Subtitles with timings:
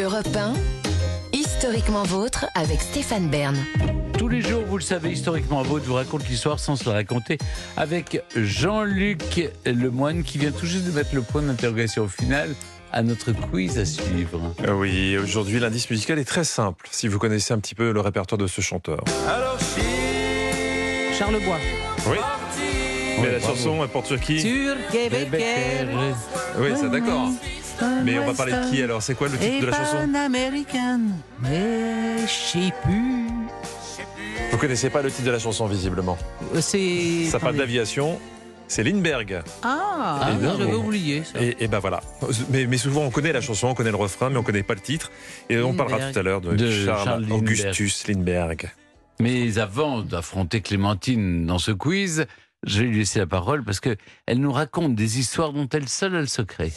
[0.00, 0.52] Europe 1,
[1.32, 3.56] historiquement vôtre avec Stéphane Bern.
[4.16, 7.36] Tous les jours, vous le savez, historiquement vôtre vous raconte l'histoire sans se la raconter
[7.76, 12.54] avec Jean-Luc Lemoine qui vient tout juste de mettre le point d'interrogation final
[12.92, 14.54] à notre quiz à suivre.
[14.64, 18.00] Euh, Oui, aujourd'hui l'indice musical est très simple, si vous connaissez un petit peu le
[18.00, 19.02] répertoire de ce chanteur.
[21.18, 21.58] Charles Bois.
[22.06, 22.18] Oui.
[23.20, 24.40] Mais la chanson est pour qui?
[24.40, 25.28] Sur Québec.
[26.60, 27.30] Oui, c'est d'accord.
[28.04, 31.12] Mais on va parler de qui alors C'est quoi le titre de la chanson américaine,
[31.40, 33.26] mais je sais plus.
[34.50, 36.16] Vous connaissez pas le titre de la chanson visiblement.
[36.54, 37.24] Euh, C'est.
[37.26, 38.18] Ça parle d'aviation.
[38.70, 39.42] C'est Lindbergh.
[39.62, 40.84] Ah, Ah, j'avais bon.
[40.84, 41.40] oublié ça.
[41.42, 42.00] Et, et ben voilà.
[42.50, 44.74] Mais, mais souvent on connaît la chanson, on connaît le refrain, mais on connaît pas
[44.74, 45.10] le titre.
[45.48, 47.38] Et on parlera tout à l'heure de, De Charles, Charles Lindbergh.
[47.42, 48.70] Augustus Lindbergh.
[49.20, 52.26] Mais avant d'affronter Clémentine dans ce quiz,
[52.66, 55.88] je vais lui laisser la parole parce que elle nous raconte des histoires dont elle
[55.88, 56.70] seule a le secret.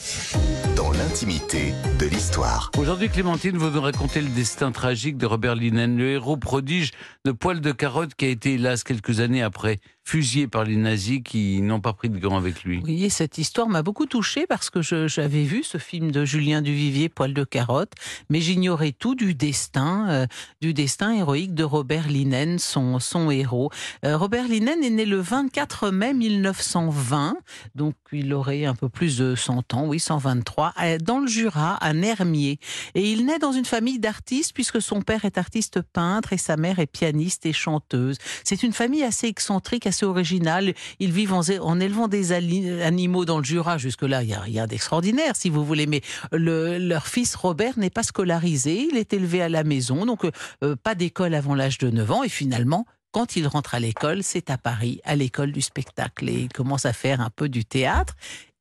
[0.82, 2.72] Dans l'intimité de l'histoire.
[2.76, 6.90] Aujourd'hui, Clémentine, vous nous racontez le destin tragique de Robert Linen, le héros prodige
[7.24, 11.20] de poil de carotte qui a été, hélas, quelques années après, fusillé par les nazis
[11.24, 12.80] qui n'ont pas pris de gants avec lui.
[12.84, 16.62] Oui, et cette histoire m'a beaucoup touchée parce que j'avais vu ce film de Julien
[16.62, 17.92] Duvivier, Poil de carotte,
[18.28, 20.26] mais j'ignorais tout du destin, euh,
[20.60, 23.70] du destin héroïque de Robert Linen, son, son héros.
[24.04, 27.36] Euh, Robert Linen est né le 24 mai 1920,
[27.76, 31.74] donc il aurait un peu plus de 100 ans, oui, 123, euh, dans le Jura,
[31.76, 32.58] à Nermier.
[32.94, 36.56] Et il naît dans une famille d'artistes puisque son père est artiste peintre et sa
[36.56, 38.18] mère est pianiste et chanteuse.
[38.44, 40.74] C'est une famille assez excentrique, assez originale.
[40.98, 43.78] Ils vivent en, élevant des animaux dans le Jura.
[43.78, 45.86] Jusque-là, il n'y a rien d'extraordinaire, si vous voulez.
[45.86, 48.88] Mais le- leur fils Robert n'est pas scolarisé.
[48.90, 50.24] Il est élevé à la maison, donc
[50.62, 52.22] euh, pas d'école avant l'âge de 9 ans.
[52.22, 56.28] Et finalement, quand il rentre à l'école, c'est à Paris, à l'école du spectacle.
[56.28, 58.14] Et il commence à faire un peu du théâtre.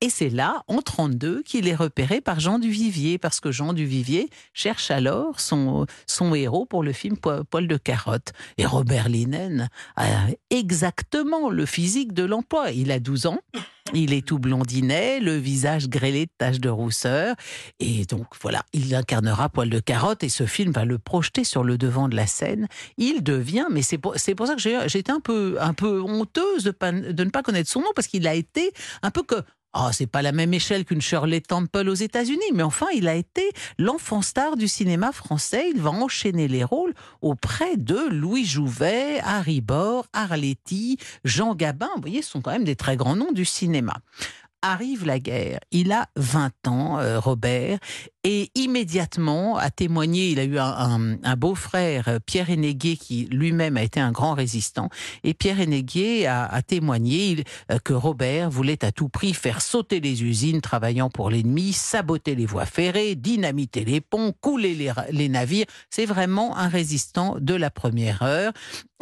[0.03, 4.29] Et c'est là, en 32, qu'il est repéré par Jean Duvivier, parce que Jean Duvivier
[4.51, 8.33] cherche alors son, son héros pour le film Po- Poil de carotte.
[8.57, 10.07] Et Robert Linen a
[10.49, 12.71] exactement le physique de l'emploi.
[12.71, 13.37] Il a 12 ans,
[13.93, 17.35] il est tout blondinet, le visage grêlé de taches de rousseur.
[17.79, 21.63] Et donc voilà, il incarnera Poil de carotte et ce film va le projeter sur
[21.63, 22.67] le devant de la scène.
[22.97, 27.11] Il devient, mais c'est pour, pour ça que j'étais un peu, un peu honteuse de,
[27.11, 28.71] de ne pas connaître son nom, parce qu'il a été
[29.03, 29.35] un peu que
[29.73, 33.15] ah, c'est pas la même échelle qu'une Shirley Temple aux États-Unis, mais enfin, il a
[33.15, 35.69] été l'enfant star du cinéma français.
[35.73, 41.89] Il va enchaîner les rôles auprès de Louis Jouvet, Harry Bor, Arletty, Jean Gabin.
[41.95, 43.93] Vous voyez, ce sont quand même des très grands noms du cinéma.
[44.61, 45.59] Arrive la guerre.
[45.71, 47.79] Il a 20 ans, euh, Robert,
[48.23, 50.29] et immédiatement a témoigné.
[50.29, 54.89] Il a eu un, beau-frère, euh, Pierre Hénéguier, qui lui-même a été un grand résistant.
[55.23, 60.23] Et Pierre Hénéguier a, témoigné euh, que Robert voulait à tout prix faire sauter les
[60.23, 65.65] usines travaillant pour l'ennemi, saboter les voies ferrées, dynamiter les ponts, couler les, navires.
[65.89, 68.53] C'est vraiment un résistant de la première heure.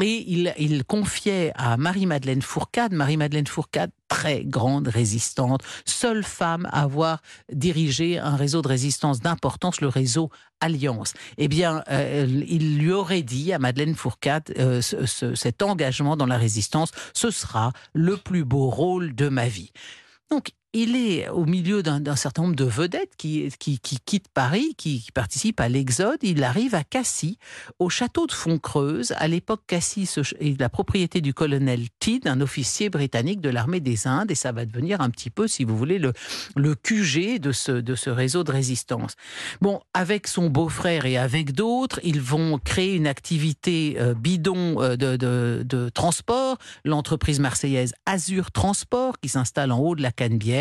[0.01, 7.21] Et il, confiait à Marie-Madeleine Fourcade, Marie-Madeleine Fourcade, très grande résistante, seule femme à avoir
[7.51, 8.69] dirigé un réseau de
[9.13, 10.29] d'importance, le réseau
[10.61, 11.13] Alliance.
[11.37, 16.17] Eh bien, euh, il lui aurait dit à Madeleine Fourcade, euh, ce- ce- cet engagement
[16.17, 19.71] dans la résistance, ce sera le plus beau rôle de ma vie.
[20.31, 24.75] Donc, il est au milieu d'un certain nombre de vedettes qui, qui, qui quittent Paris,
[24.77, 26.19] qui, participent à l'exode.
[26.21, 27.37] Il arrive à Cassis,
[27.79, 29.13] au château de Fontcreuse.
[29.17, 34.05] À l'époque, Cassis est la propriété du colonel Tidd, un officier britannique de l'armée des
[34.05, 36.13] Indes, et ça va devenir un petit peu, si vous voulez, le,
[36.55, 39.15] le QG de ce, de ce réseau de résistance.
[39.61, 44.95] Bon, avec son beau-frère et avec d'autres, ils vont créer une activité euh, bidon euh,
[44.95, 50.58] de, de, de transport, l'entreprise marseillaise Azur Transport, qui s'installe en haut de la Canebière.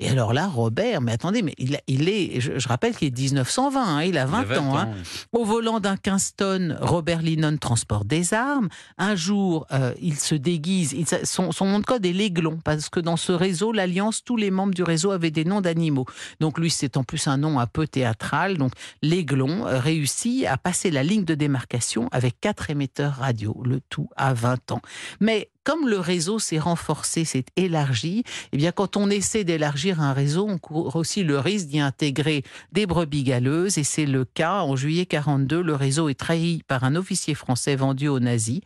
[0.00, 3.80] Et alors là, Robert, mais attendez, mais il, est, je, je rappelle qu'il est 1920,
[3.96, 4.76] hein, il a 20, Il a ans.
[4.78, 4.88] hein.
[5.32, 8.68] Au volant d'un Kingston, Robert Linnon transporte des armes.
[8.98, 10.92] Un jour, euh, il se déguise.
[10.92, 14.36] il- son, son nom de code est l'Aiglon, parce que dans ce réseau, l'Alliance, tous
[14.36, 16.06] les membres du réseau avaient des noms d'animaux.
[16.40, 18.58] Donc lui, c'est en plus un nom un peu théâtral.
[18.58, 18.72] Donc
[19.02, 24.08] l'Aiglon euh, réussit à passer la ligne de démarcation avec quatre émetteurs radio, le tout
[24.16, 24.80] à 20 ans.
[25.20, 30.14] Mais comme le réseau s'est renforcé, s'est élargi, eh bien, quand on essaie d'élargir un
[30.14, 32.42] réseau, on court aussi le risque d'y intégrer
[32.72, 34.62] des brebis galeuses, et c'est le cas.
[34.62, 38.62] En juillet 42, le réseau est trahi par un officier français vendu aux nazis.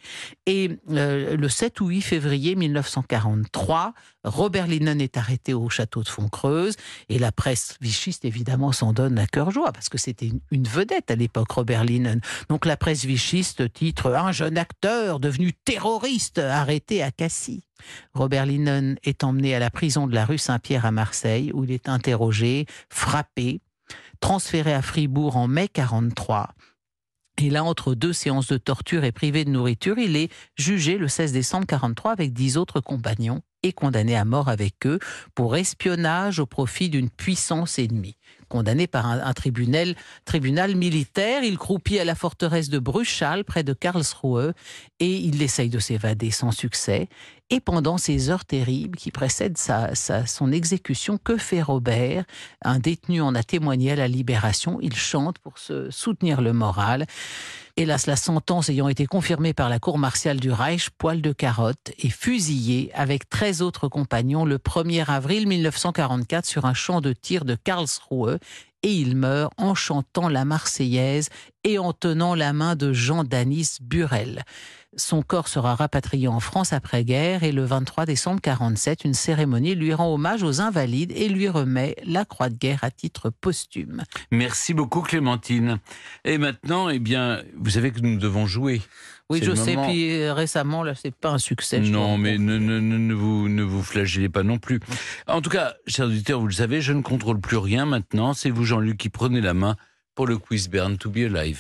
[0.47, 6.09] Et euh, le 7 ou 8 février 1943, Robert Lennon est arrêté au château de
[6.09, 6.77] Fontcreuse,
[7.09, 11.11] et la presse vichiste, évidemment, s'en donne à cœur joie, parce que c'était une, vedette
[11.11, 12.21] à l'époque, Robert Lennon.
[12.49, 17.63] Donc la presse vichiste titre Un jeune acteur devenu terroriste arrêté à Cassis.
[18.13, 21.71] Robert Lennon est emmené à la prison de la rue Saint-Pierre à Marseille, où il
[21.71, 23.61] est interrogé, frappé,
[24.21, 26.51] transféré à Fribourg en mai 43.
[27.39, 31.09] Et là, entre deux séances de torture et privé de nourriture, il est jugé le
[31.09, 34.99] 16 décembre 43 avec dix autres compagnons et condamné à mort avec eux
[35.35, 38.17] pour espionnage au profit d'une puissance ennemie.
[38.53, 39.95] Condamné par un, un tribunal,
[40.27, 44.53] tribunal militaire, il croupit à la forteresse de Bruchal, près de Karlsruhe,
[45.01, 47.09] et il essaye de s'évader sans succès.
[47.53, 52.25] Et pendant ces heures terribles qui précèdent sa, sa, son exécution, que fait Robert?
[52.63, 54.79] Un détenu en a témoigné à la libération.
[54.81, 57.05] Il chante pour se soutenir le moral.
[57.77, 61.93] Hélas, la sentence ayant été confirmée par la cour martiale du Reich, poil de carotte,
[61.99, 67.45] est fusillé avec 13 autres compagnons le 1er avril 1944 sur un champ de tir
[67.45, 68.39] de Karlsruhe
[68.83, 71.29] et il meurt en chantant la Marseillaise
[71.65, 74.43] et en tenant la main de Jean Danis Burel.
[74.97, 79.95] Son corps sera rapatrié en France après-guerre et le 23 décembre 47, une cérémonie lui
[79.95, 84.03] rend hommage aux invalides et lui remet la croix de guerre à titre posthume.
[84.31, 85.79] Merci beaucoup Clémentine.
[86.25, 88.83] Et maintenant, eh bien, vous savez que nous devons jouer.
[89.31, 89.77] Oui, je sais.
[89.77, 89.89] moment.
[89.89, 91.81] Puis euh, récemment, là, c'est pas un succès.
[91.81, 94.81] Non, mais ne, ne, ne, ne vous, ne vous flagellez pas non plus.
[95.27, 98.35] En tout cas, chers auditeurs, vous le savez, je ne contrôle plus rien maintenant.
[98.35, 99.77] C'est vous, Jean-Luc, qui prenez la main
[100.15, 101.51] pour le quiz Bern to be alive.